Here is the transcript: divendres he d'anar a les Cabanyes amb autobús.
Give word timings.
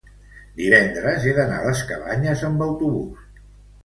divendres 0.59 1.27
he 1.27 1.33
d'anar 1.39 1.59
a 1.63 1.67
les 1.67 1.83
Cabanyes 1.89 2.41
amb 2.47 2.65
autobús. 2.67 3.29